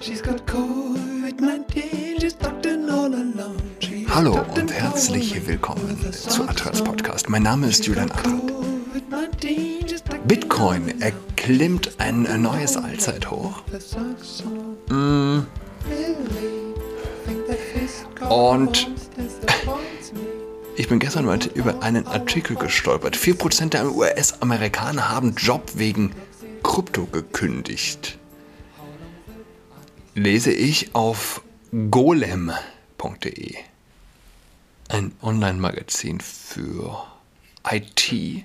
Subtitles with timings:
[0.00, 3.56] She's got COVID-19, she's all alone.
[4.08, 6.82] Hallo und herzlich willkommen zu Adrats.
[6.82, 7.28] Podcast.
[7.28, 8.26] Mein Name ist Julian Adrat.
[8.26, 13.96] COVID-19, she's tucked in Bitcoin erklimmt ein neues Allzeithoch this
[18.28, 18.86] Und-.
[20.76, 23.16] Ich bin gestern mal über einen Artikel gestolpert.
[23.16, 26.12] 4% der US-Amerikaner haben Job wegen
[26.62, 28.17] Krypto gekündigt.
[30.18, 31.42] Lese ich auf
[31.92, 33.54] golem.de.
[34.88, 37.06] Ein Online-Magazin für
[37.70, 38.44] IT.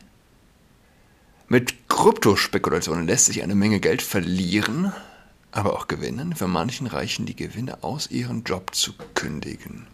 [1.47, 4.93] Mit Kryptospekulationen lässt sich eine Menge Geld verlieren,
[5.51, 6.35] aber auch gewinnen.
[6.35, 9.87] Für manchen reichen die Gewinne aus, ihren Job zu kündigen.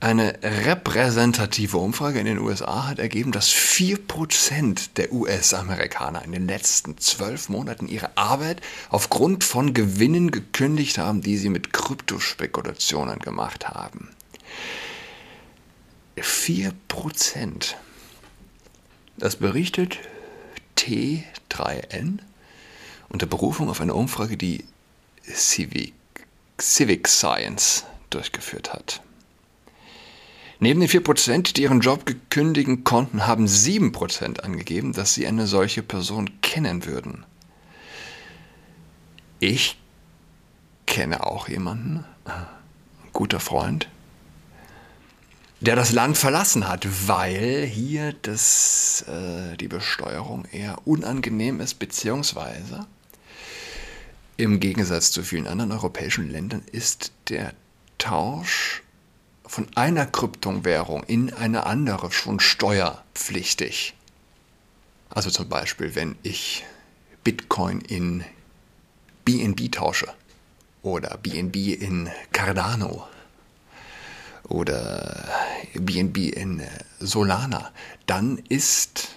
[0.00, 6.98] Eine repräsentative Umfrage in den USA hat ergeben, dass 4% der US-Amerikaner in den letzten
[6.98, 8.60] zwölf Monaten ihre Arbeit
[8.90, 14.10] aufgrund von Gewinnen gekündigt haben, die sie mit Kryptospekulationen gemacht haben.
[16.16, 17.74] 4%.
[19.16, 19.98] Das berichtet
[20.76, 22.20] T3N
[23.08, 24.64] unter Berufung auf eine Umfrage, die
[25.28, 25.92] Civic,
[26.60, 29.02] Civic Science durchgeführt hat.
[30.60, 35.82] Neben den 4%, die ihren Job gekündigen konnten, haben 7% angegeben, dass sie eine solche
[35.82, 37.24] Person kennen würden.
[39.38, 39.78] Ich
[40.86, 42.46] kenne auch jemanden, ein
[43.12, 43.88] guter Freund,
[45.60, 52.86] der das Land verlassen hat, weil hier das, äh, die Besteuerung eher unangenehm ist, beziehungsweise
[54.36, 57.54] im Gegensatz zu vielen anderen europäischen Ländern ist der
[57.98, 58.82] Tausch
[59.48, 63.94] von einer Kryptowährung in eine andere schon steuerpflichtig.
[65.08, 66.64] Also zum Beispiel, wenn ich
[67.24, 68.24] Bitcoin in
[69.24, 70.08] BNB tausche
[70.82, 73.08] oder BNB in Cardano
[74.44, 75.24] oder
[75.74, 76.62] BNB in
[77.00, 77.72] Solana,
[78.06, 79.08] dann ist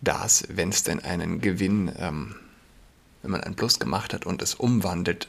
[0.00, 2.36] das, wenn es denn einen Gewinn, ähm,
[3.22, 5.28] wenn man einen Plus gemacht hat und es umwandelt,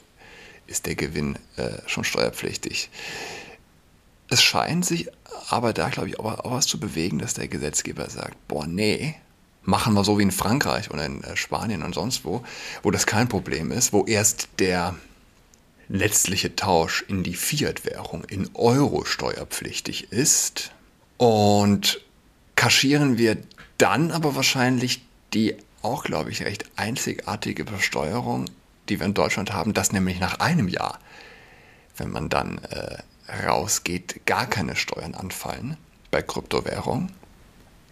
[0.67, 2.89] ist der Gewinn äh, schon steuerpflichtig.
[4.29, 5.09] Es scheint sich
[5.49, 9.15] aber da, glaube ich, auch, auch was zu bewegen, dass der Gesetzgeber sagt, boah, nee,
[9.63, 12.43] machen wir so wie in Frankreich oder in äh, Spanien und sonst wo,
[12.83, 14.95] wo das kein Problem ist, wo erst der
[15.89, 20.71] letztliche Tausch in die Fiat-Währung in Euro steuerpflichtig ist.
[21.17, 22.01] Und
[22.55, 23.37] kaschieren wir
[23.77, 25.01] dann aber wahrscheinlich
[25.33, 28.45] die auch, glaube ich, recht einzigartige Besteuerung,
[28.89, 30.99] die wir in Deutschland haben, dass nämlich nach einem Jahr,
[31.97, 32.97] wenn man dann äh,
[33.45, 35.77] rausgeht, gar keine Steuern anfallen
[36.11, 37.09] bei Kryptowährung.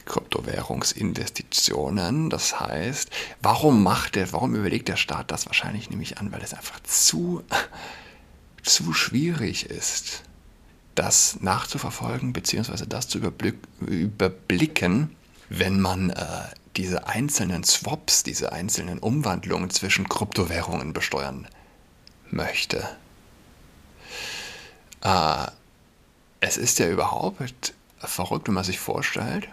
[0.05, 2.29] Kryptowährungsinvestitionen.
[2.29, 3.09] Das heißt,
[3.41, 5.47] warum macht der, warum überlegt der Staat das?
[5.47, 7.41] Wahrscheinlich nehme ich an, weil es einfach zu,
[8.63, 10.21] zu schwierig ist,
[10.93, 12.85] das nachzuverfolgen bzw.
[12.87, 15.15] das zu überblick, überblicken,
[15.49, 16.25] wenn man äh,
[16.77, 21.47] diese einzelnen Swaps, diese einzelnen Umwandlungen zwischen Kryptowährungen besteuern
[22.31, 22.87] möchte.
[25.05, 25.51] Äh,
[26.39, 29.47] es ist ja überhaupt verrückt, wenn man sich vorstellt,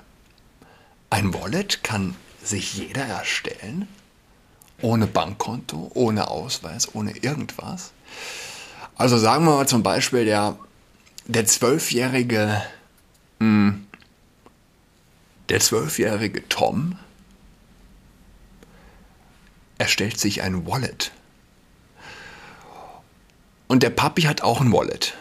[1.11, 3.87] ein Wallet kann sich jeder erstellen,
[4.81, 7.93] ohne Bankkonto, ohne Ausweis, ohne irgendwas.
[8.97, 10.59] Also sagen wir mal zum Beispiel, der,
[11.27, 12.63] der zwölfjährige,
[13.39, 13.75] mh,
[15.51, 16.99] der zwölfjährige Tom
[19.77, 21.13] erstellt sich ein Wallet.
[23.69, 25.15] Und der Papi hat auch ein Wallet.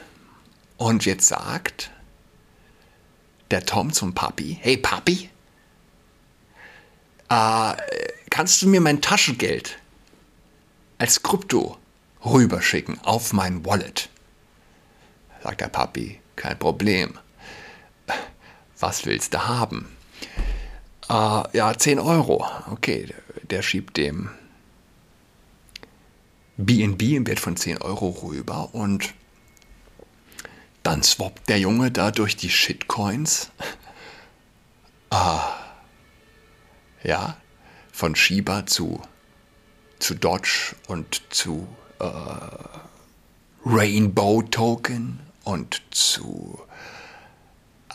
[0.82, 1.92] Und jetzt sagt
[3.52, 5.30] der Tom zum Papi, hey Papi,
[7.30, 7.74] äh,
[8.32, 9.78] kannst du mir mein Taschengeld
[10.98, 11.78] als Krypto
[12.26, 14.10] rüberschicken auf mein Wallet?
[15.44, 17.14] Sagt der Papi, kein Problem.
[18.80, 19.88] Was willst du haben?
[21.10, 22.44] Äh, ja, 10 Euro.
[22.72, 24.32] Okay, der, der schiebt dem
[26.58, 29.14] BNB im Wert von 10 Euro rüber und
[30.84, 33.52] dann swappt der Junge da durch die Shitcoins.
[35.10, 35.54] Ah.
[37.04, 37.38] Ja,
[37.92, 39.02] von Shiba zu,
[40.00, 41.68] zu Dodge und zu
[42.00, 42.06] äh,
[43.66, 46.62] Rainbow Token und zu,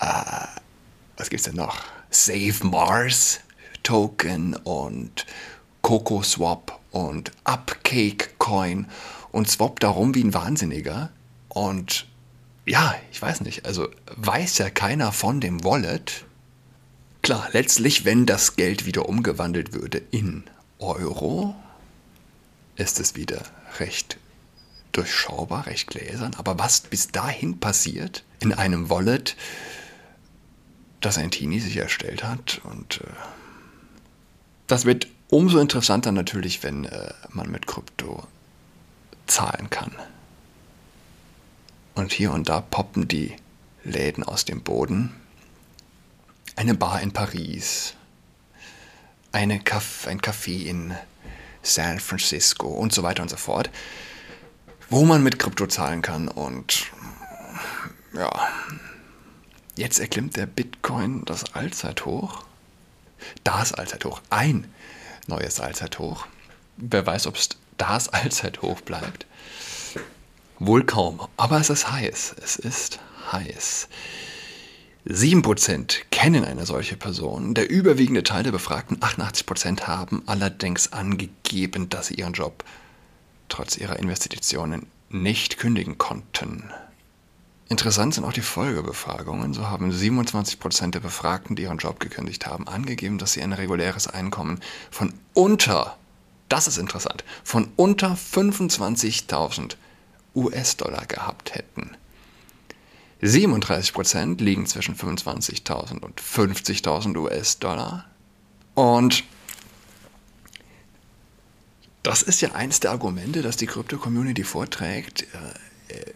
[0.01, 0.47] äh,
[1.17, 1.85] was gibt's denn noch?
[2.11, 3.41] Save Mars
[3.83, 5.27] Token und
[5.83, 8.89] Coco Swap und Upcake Coin
[9.31, 11.11] und swappt darum wie ein Wahnsinniger.
[11.49, 12.09] Und
[12.67, 16.25] ja, ich weiß nicht, also weiß ja keiner von dem Wallet.
[17.23, 20.45] Klar, letztlich, wenn das Geld wieder umgewandelt würde in
[20.79, 21.55] Euro,
[22.77, 23.43] ist es wieder
[23.79, 24.19] recht
[24.93, 26.35] durchschaubar, recht gläsern.
[26.35, 29.37] Aber was bis dahin passiert in einem Wallet,
[31.01, 33.11] das ein Teenie sich erstellt hat und äh,
[34.67, 38.27] das wird umso interessanter natürlich, wenn äh, man mit Krypto
[39.27, 39.93] zahlen kann.
[41.97, 43.35] Und hier und da poppen die
[43.83, 45.15] Läden aus dem Boden.
[46.55, 47.95] Eine Bar in Paris,
[49.33, 50.95] eine Caf ein Café in
[51.63, 53.71] San Francisco und so weiter und so fort,
[54.91, 56.29] wo man mit Krypto zahlen kann.
[56.29, 56.93] Und
[58.13, 58.31] ja,
[59.77, 62.45] jetzt erklimmt der Bitcoin das Allzeithoch.
[63.43, 64.21] Das Allzeithoch.
[64.29, 64.71] Ein
[65.29, 66.27] neues Allzeithoch.
[66.77, 67.49] Wer weiß, ob es
[67.79, 69.27] das Allzeithoch bleibt.
[70.59, 72.37] Wohl kaum, aber es ist heiß.
[72.43, 72.99] Es ist
[73.31, 73.89] heiß.
[75.07, 77.55] 7% kennen eine solche Person.
[77.55, 82.65] Der überwiegende Teil der Befragten, 88%, haben allerdings angegeben, dass sie ihren Job
[83.49, 86.71] trotz ihrer Investitionen nicht kündigen konnten.
[87.69, 89.53] Interessant sind auch die Folgebefragungen.
[89.53, 94.09] So haben 27% der Befragten, die ihren Job gekündigt haben, angegeben, dass sie ein reguläres
[94.09, 94.61] Einkommen
[94.91, 95.97] von unter,
[96.49, 99.77] das ist interessant, von unter 25.000
[100.37, 101.97] US-Dollar gehabt hätten.
[103.23, 108.05] 37% liegen zwischen 25.000 und 50.000 US-Dollar.
[108.75, 109.25] Und
[112.03, 115.23] das ist ja eins der Argumente, das die Krypto-Community vorträgt.
[115.89, 116.13] Äh,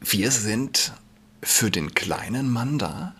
[0.00, 0.92] wir sind
[1.42, 3.14] für den kleinen Mann da,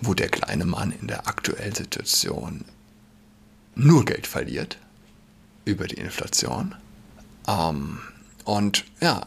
[0.00, 2.64] wo der kleine Mann in der aktuellen Situation
[3.74, 4.78] nur Geld verliert
[5.64, 6.74] über die Inflation.
[7.46, 7.98] Ähm,
[8.48, 9.26] und ja,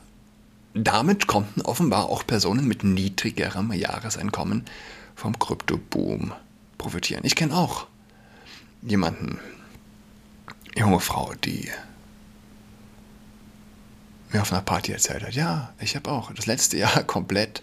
[0.73, 4.65] damit konnten offenbar auch Personen mit niedrigerem Jahreseinkommen
[5.13, 6.33] vom Kryptoboom
[6.79, 7.23] profitieren.
[7.23, 7.85] Ich kenne auch
[8.81, 9.37] jemanden,
[10.75, 11.69] junge Frau, die
[14.33, 17.61] mir auf einer Party erzählt hat, ja, ich habe auch das letzte Jahr komplett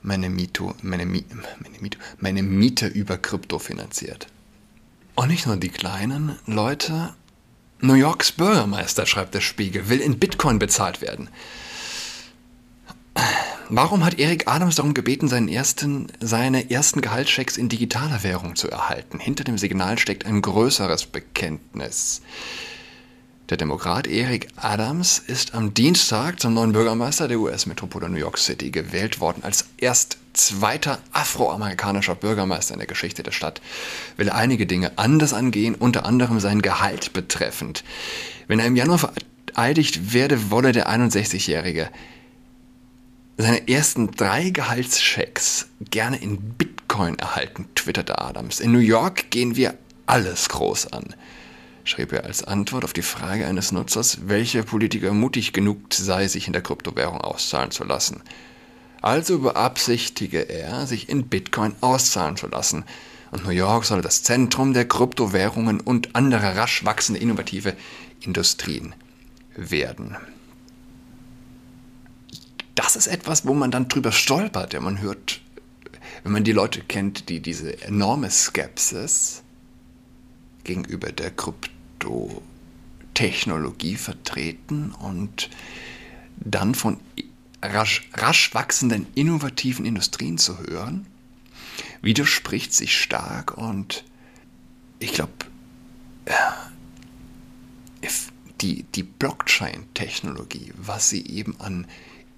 [0.00, 1.26] meine, Mieto, meine, meine,
[1.80, 4.28] Mieto, meine Miete über Krypto finanziert.
[5.16, 7.16] Und nicht nur die kleinen Leute,
[7.80, 11.28] New Yorks Bürgermeister, schreibt der Spiegel, will in Bitcoin bezahlt werden.
[13.68, 19.20] Warum hat Erik Adams darum gebeten, ersten, seine ersten Gehaltschecks in digitaler Währung zu erhalten?
[19.20, 22.22] Hinter dem Signal steckt ein größeres Bekenntnis.
[23.50, 28.70] Der Demokrat Eric Adams ist am Dienstag zum neuen Bürgermeister der US-Metropole New York City
[28.70, 33.62] gewählt worden als erst zweiter afroamerikanischer Bürgermeister in der Geschichte der Stadt,
[34.18, 37.84] will einige Dinge anders angehen, unter anderem sein Gehalt betreffend.
[38.48, 41.88] Wenn er im Januar vereidigt werde, wolle der 61-Jährige
[43.38, 48.60] seine ersten drei Gehaltschecks gerne in Bitcoin erhalten, twitterte Adams.
[48.60, 51.14] In New York gehen wir alles groß an,
[51.88, 56.46] schrieb er als Antwort auf die Frage eines Nutzers, welcher Politiker mutig genug sei, sich
[56.46, 58.22] in der Kryptowährung auszahlen zu lassen.
[59.00, 62.84] Also beabsichtige er, sich in Bitcoin auszahlen zu lassen.
[63.30, 67.74] Und New York solle das Zentrum der Kryptowährungen und anderer rasch wachsende innovative
[68.20, 68.94] Industrien
[69.56, 70.16] werden.
[72.74, 74.72] Das ist etwas, wo man dann drüber stolpert.
[74.72, 75.40] Ja, man hört,
[76.22, 79.42] wenn man die Leute kennt, die diese enorme Skepsis
[80.64, 81.30] gegenüber der
[81.98, 85.50] Kryptotechnologie vertreten und
[86.36, 86.98] dann von
[87.62, 91.06] rasch, rasch wachsenden innovativen Industrien zu hören,
[92.00, 94.04] widerspricht sich stark und
[95.00, 95.32] ich glaube,
[98.60, 101.86] die, die Blockchain-Technologie, was sie eben an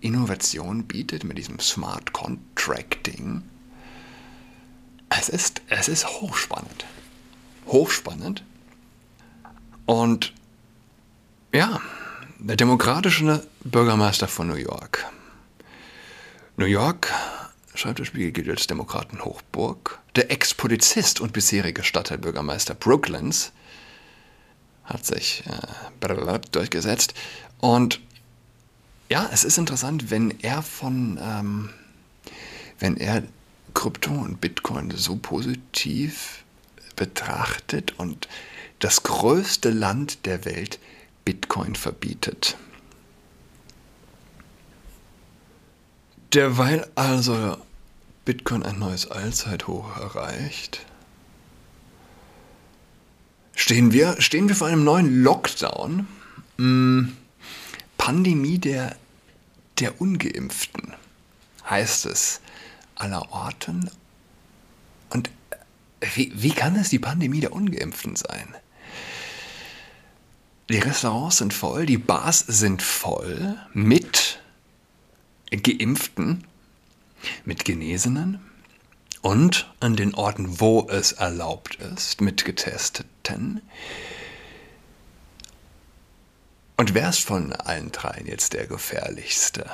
[0.00, 3.42] Innovation bietet mit diesem Smart Contracting,
[5.08, 6.84] es ist, es ist hochspannend.
[7.66, 8.44] Hochspannend.
[9.90, 10.32] Und
[11.52, 11.80] ja,
[12.38, 15.04] der demokratische Bürgermeister von New York.
[16.56, 17.12] New York,
[17.75, 19.99] schreibt der Spiegel, gilt als Demokratenhochburg.
[20.14, 23.50] Der Ex-Polizist und bisherige Stadtteilbürgermeister Brooklands
[24.85, 27.14] hat sich äh, durchgesetzt.
[27.59, 28.00] Und
[29.09, 31.70] ja, es ist interessant, wenn er von, ähm,
[32.78, 33.25] wenn er
[33.75, 36.44] Krypto und Bitcoin so positiv
[36.94, 38.28] betrachtet und
[38.80, 40.78] das größte Land der Welt
[41.25, 42.56] Bitcoin verbietet.
[46.32, 47.56] Derweil also
[48.25, 50.84] Bitcoin ein neues Allzeithoch erreicht,
[53.54, 56.06] stehen wir, stehen wir vor einem neuen Lockdown.
[56.56, 57.16] Hm,
[57.99, 58.96] Pandemie der,
[59.78, 60.94] der Ungeimpften
[61.68, 62.40] heißt es
[62.94, 63.90] aller Orten.
[65.10, 65.30] Und
[66.14, 68.54] wie, wie kann es die Pandemie der Ungeimpften sein?
[70.70, 74.38] Die Restaurants sind voll, die Bars sind voll mit
[75.50, 76.46] Geimpften,
[77.44, 78.40] mit Genesenen
[79.20, 83.62] und an den Orten, wo es erlaubt ist, mit Getesteten.
[86.76, 89.68] Und wer ist von allen dreien jetzt der gefährlichste?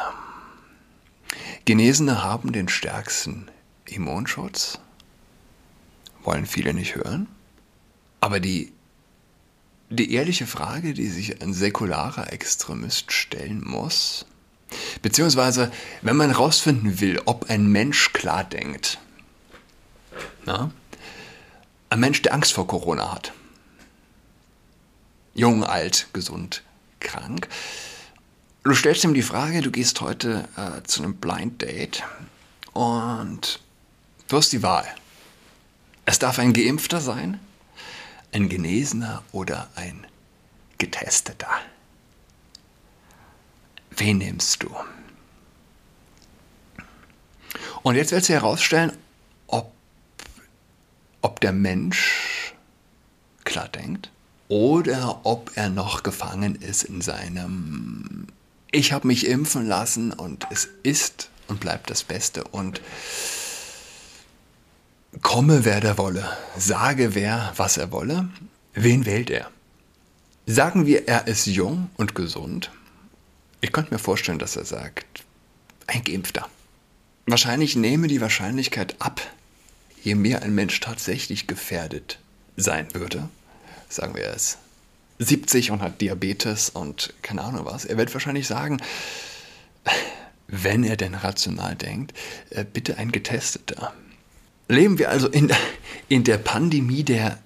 [1.67, 3.51] Genesene haben den stärksten
[3.85, 4.79] Immunschutz,
[6.23, 7.29] wollen viele nicht hören.
[8.21, 8.73] Aber die
[9.89, 14.27] die ehrliche Frage, die sich ein säkularer Extremist stellen muss,
[15.03, 15.71] beziehungsweise
[16.03, 18.99] wenn man herausfinden will, ob ein Mensch klar denkt,
[20.45, 20.71] na,
[21.91, 23.33] ein Mensch, der Angst vor Corona hat,
[25.35, 26.63] jung, alt, gesund,
[26.99, 27.49] krank,
[28.65, 32.03] du stellst ihm die Frage, du gehst heute äh, zu einem Blind Date
[32.73, 33.61] und
[34.29, 34.87] du hast die Wahl.
[36.05, 37.41] Es darf ein Geimpfter sein,
[38.33, 40.07] ein Genesener oder ein
[40.79, 41.49] Getesteter?
[43.91, 44.75] Wen nimmst du?
[47.83, 48.93] Und jetzt willst du herausstellen,
[49.47, 49.73] ob,
[51.23, 52.55] ob der Mensch
[53.45, 54.11] klar denkt
[54.49, 58.27] oder ob er noch gefangen ist in seinem
[58.71, 62.81] Ich habe mich impfen lassen und es ist und bleibt das Beste und
[65.23, 68.29] Komme, wer der wolle, sage wer, was er wolle,
[68.75, 69.51] wen wählt er?
[70.47, 72.71] Sagen wir, er ist jung und gesund.
[73.61, 75.25] Ich könnte mir vorstellen, dass er sagt,
[75.87, 76.49] ein Geimpfter.
[77.27, 79.21] Wahrscheinlich nehme die Wahrscheinlichkeit ab,
[80.03, 82.19] je mehr ein Mensch tatsächlich gefährdet
[82.57, 83.29] sein würde.
[83.89, 84.59] Sagen wir es
[85.19, 87.85] 70 und hat Diabetes und keine Ahnung was.
[87.85, 88.79] Er wird wahrscheinlich sagen,
[90.47, 92.13] wenn er denn rational denkt,
[92.51, 93.95] äh, bitte ein Getesteter.
[94.69, 95.53] Leben wir also in,
[96.09, 97.39] in der Pandemie der,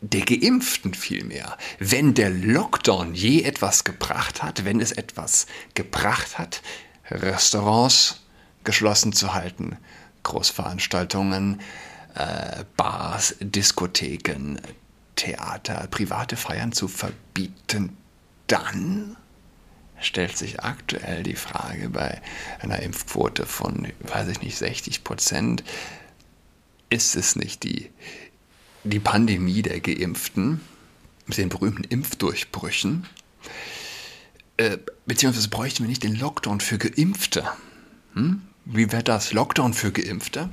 [0.00, 1.56] der Geimpften vielmehr.
[1.78, 6.62] Wenn der Lockdown je etwas gebracht hat, wenn es etwas gebracht hat,
[7.10, 8.20] Restaurants
[8.64, 9.76] geschlossen zu halten,
[10.22, 11.60] Großveranstaltungen,
[12.14, 14.60] äh, Bars, Diskotheken,
[15.16, 17.96] Theater, private Feiern zu verbieten,
[18.46, 19.16] dann
[20.00, 22.20] stellt sich aktuell die Frage bei
[22.60, 25.62] einer Impfquote von, weiß ich nicht, 60 Prozent,
[26.92, 27.90] ist es nicht die,
[28.84, 30.60] die Pandemie der Geimpften
[31.26, 33.06] mit den berühmten Impfdurchbrüchen?
[34.58, 37.44] Äh, beziehungsweise bräuchten wir nicht den Lockdown für Geimpfte?
[38.12, 38.42] Hm?
[38.66, 39.32] Wie wäre das?
[39.32, 40.50] Lockdown für Geimpfte?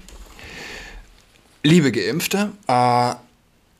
[1.61, 3.15] Liebe Geimpfte, äh,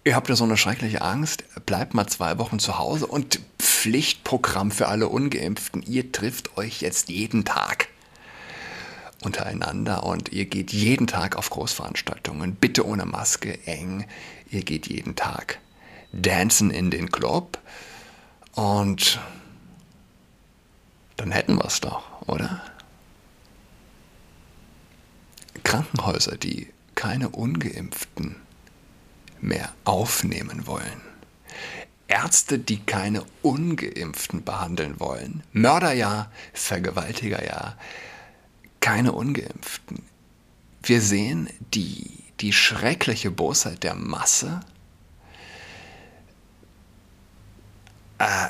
[0.04, 4.72] ihr habt ja so eine schreckliche Angst, bleibt mal zwei Wochen zu Hause und Pflichtprogramm
[4.72, 5.82] für alle Ungeimpften.
[5.84, 7.88] Ihr trifft euch jetzt jeden Tag
[9.24, 14.06] untereinander und ihr geht jeden Tag auf Großveranstaltungen, bitte ohne Maske, eng.
[14.50, 15.60] Ihr geht jeden Tag
[16.12, 17.60] dancen in den Club
[18.54, 19.20] und
[21.18, 22.62] dann hätten wir es doch, oder?
[25.64, 28.38] Krankenhäuser, die keine ungeimpften
[29.42, 31.02] mehr aufnehmen wollen.
[32.08, 35.44] Ärzte, die keine ungeimpften behandeln wollen.
[35.52, 37.76] Mörder ja, Vergewaltiger ja,
[38.80, 40.04] keine ungeimpften.
[40.84, 44.62] Wir sehen die, die schreckliche Bosheit der Masse.
[48.18, 48.50] Äh,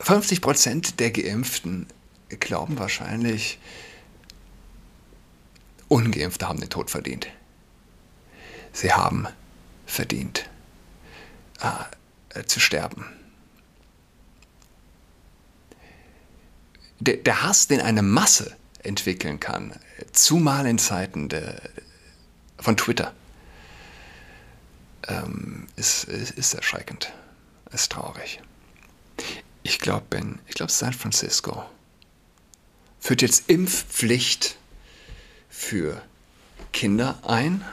[0.00, 1.86] 50% der Geimpften
[2.28, 3.58] glauben wahrscheinlich,
[5.88, 7.26] Ungeimpfte haben den Tod verdient.
[8.72, 9.26] Sie haben
[9.86, 10.48] verdient
[11.60, 13.04] äh, zu sterben.
[17.00, 19.74] Der, der Hass, den eine Masse entwickeln kann,
[20.12, 21.60] zumal in Zeiten der,
[22.58, 23.12] von Twitter,
[25.08, 27.12] ähm, ist, ist, ist erschreckend,
[27.72, 28.40] ist traurig.
[29.62, 30.06] Ich glaube,
[30.48, 31.64] glaube San Francisco
[33.00, 34.56] führt jetzt Impfpflicht
[35.48, 36.02] für
[36.72, 37.64] Kinder ein,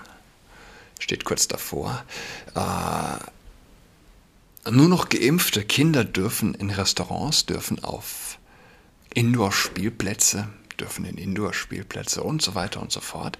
[0.99, 2.03] steht kurz davor.
[2.55, 3.17] Äh,
[4.71, 8.37] nur noch geimpfte Kinder dürfen in Restaurants, dürfen auf
[9.17, 10.47] Indoor-Spielplätze,
[10.79, 13.39] dürfen in Indoor-Spielplätze und so weiter und so fort.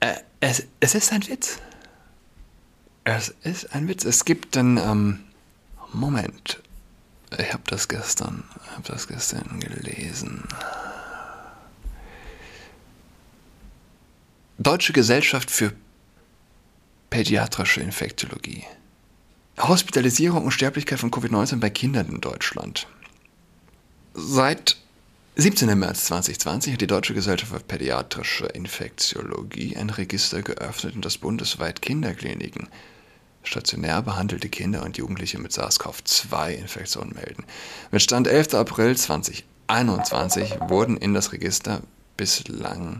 [0.00, 1.60] Äh, es, es ist ein Witz.
[3.04, 4.04] Es ist ein Witz.
[4.04, 5.20] Es gibt dann, ähm,
[5.92, 6.60] Moment,
[7.38, 8.42] ich habe das gestern,
[8.72, 10.42] habe das gestern gelesen.
[14.58, 15.72] Deutsche Gesellschaft für
[17.10, 18.64] pädiatrische Infektiologie.
[19.56, 22.88] Hospitalisierung und Sterblichkeit von Covid-19 bei Kindern in Deutschland.
[24.16, 24.76] Seit
[25.34, 25.76] 17.
[25.76, 31.82] März 2020 hat die Deutsche Gesellschaft für Pädiatrische Infektiologie ein Register geöffnet, in das bundesweit
[31.82, 32.68] Kinderkliniken
[33.42, 37.44] stationär behandelte Kinder und Jugendliche mit SARS-CoV-2-Infektionen melden.
[37.90, 38.54] Mit Stand 11.
[38.54, 41.82] April 2021 wurden in das Register
[42.16, 42.98] bislang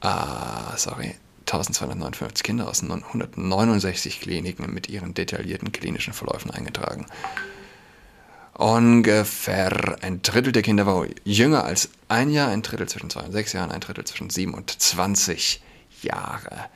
[0.00, 7.06] ah, sorry, 1259 Kinder aus 169 Kliniken mit ihren detaillierten klinischen Verläufen eingetragen.
[8.58, 13.32] Ungefähr ein Drittel der Kinder war jünger als ein Jahr, ein Drittel zwischen zwei und
[13.32, 15.60] sechs Jahren, ein Drittel zwischen sieben und 20
[16.00, 16.70] Jahre.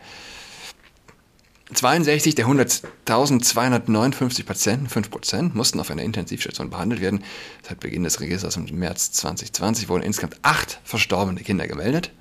[1.73, 7.25] 62 der 100.259 Patienten, 5%, mussten auf einer Intensivstation behandelt werden.
[7.67, 12.13] Seit Beginn des Registers im März 2020 wurden insgesamt acht verstorbene Kinder gemeldet.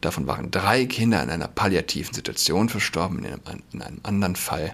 [0.00, 4.72] Davon waren drei Kinder in einer palliativen Situation verstorben, in einem, in einem anderen Fall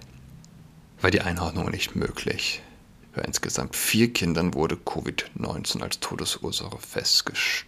[1.01, 2.61] war die Einordnung nicht möglich.
[3.15, 7.63] Bei insgesamt vier Kindern wurde Covid-19 als Todesursache festgestellt.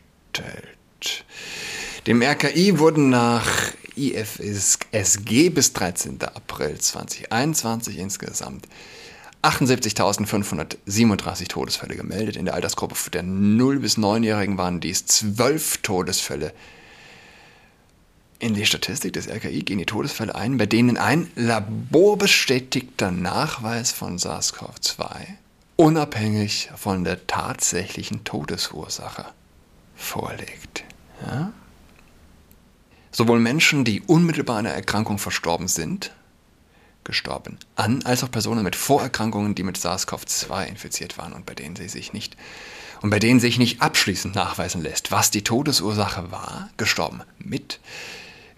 [2.06, 3.48] Dem RKI wurden nach
[3.96, 6.22] IFSG bis 13.
[6.22, 8.68] April 2021 insgesamt
[9.42, 12.36] 78.537 Todesfälle gemeldet.
[12.36, 16.52] In der Altersgruppe der 0- bis 9-Jährigen waren dies 12 Todesfälle.
[18.40, 24.18] In die Statistik des RKI gehen die Todesfälle ein, bei denen ein laborbestätigter Nachweis von
[24.18, 25.38] SARS-CoV-2
[25.78, 29.26] unabhängig von der tatsächlichen Todesursache
[29.96, 30.84] vorliegt.
[31.26, 31.54] Ja?
[33.12, 36.12] Sowohl Menschen, die unmittelbar an der Erkrankung verstorben sind,
[37.04, 41.76] gestorben an, als auch Personen mit Vorerkrankungen, die mit SARS-CoV-2 infiziert waren und bei denen
[41.76, 42.36] sie sich nicht
[43.02, 47.80] und bei denen sich nicht abschließend nachweisen lässt, was die Todesursache war, gestorben mit,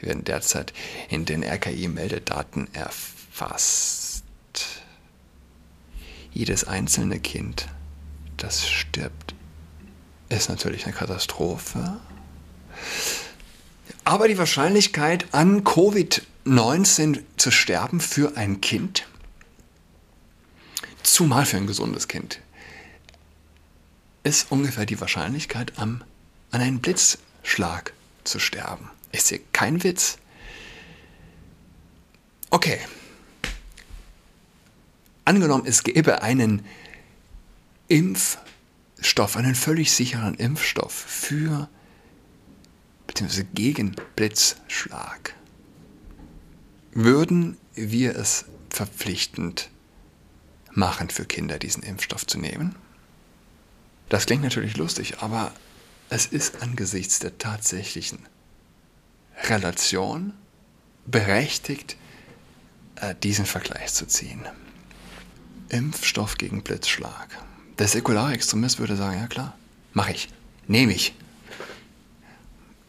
[0.01, 0.73] werden derzeit
[1.09, 4.23] in den RKI-Meldedaten erfasst.
[6.31, 7.67] Jedes einzelne Kind,
[8.37, 9.33] das stirbt,
[10.29, 11.99] ist natürlich eine Katastrophe.
[14.03, 19.07] Aber die Wahrscheinlichkeit, an Covid-19 zu sterben für ein Kind,
[21.03, 22.39] zumal für ein gesundes Kind,
[24.23, 26.03] ist ungefähr die Wahrscheinlichkeit, an
[26.51, 28.89] einem Blitzschlag zu sterben.
[29.11, 30.17] Ist hier kein Witz.
[32.49, 32.79] Okay.
[35.25, 36.65] Angenommen, es gäbe einen
[37.87, 41.69] Impfstoff, einen völlig sicheren Impfstoff für
[43.07, 43.45] bzw.
[43.53, 45.35] gegen Blitzschlag.
[46.91, 49.69] Würden wir es verpflichtend
[50.71, 52.75] machen für Kinder, diesen Impfstoff zu nehmen?
[54.09, 55.51] Das klingt natürlich lustig, aber
[56.09, 58.19] es ist angesichts der tatsächlichen
[59.47, 60.33] Relation
[61.05, 61.97] berechtigt,
[62.95, 64.45] äh, diesen Vergleich zu ziehen.
[65.69, 67.37] Impfstoff gegen Blitzschlag.
[67.77, 69.57] Der säkulare Extremist würde sagen, ja klar,
[69.93, 70.29] mache ich,
[70.67, 71.15] nehme ich.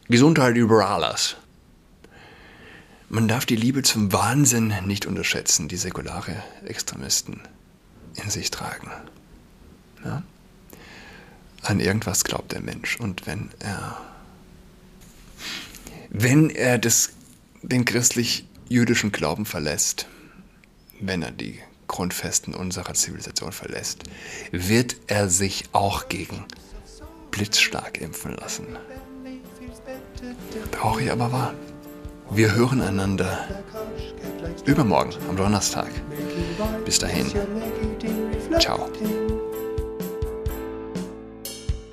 [0.09, 1.37] Gesundheit über alles.
[3.07, 7.41] Man darf die Liebe zum Wahnsinn nicht unterschätzen, die säkulare Extremisten
[8.15, 8.89] in sich tragen.
[10.03, 10.23] Ja?
[11.63, 13.97] An irgendwas glaubt der Mensch und wenn er
[16.13, 17.13] wenn er das,
[17.61, 20.07] den christlich-jüdischen Glauben verlässt,
[20.99, 24.03] wenn er die Grundfesten unserer Zivilisation verlässt,
[24.51, 26.45] wird er sich auch gegen
[27.31, 28.67] Blitzschlag impfen lassen.
[30.71, 31.53] Brauche ich aber wahr.
[32.29, 33.47] Wir hören einander
[34.65, 35.89] übermorgen am Donnerstag.
[36.83, 37.31] Bis dahin.
[38.59, 38.89] Ciao.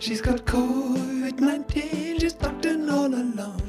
[0.00, 3.68] She's got COVID-19, she's tucked all alone.